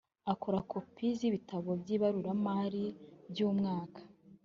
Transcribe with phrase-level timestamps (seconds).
[0.33, 2.85] akora kopi z’ibitabo by’ibaruramari
[3.31, 4.01] by’umwaka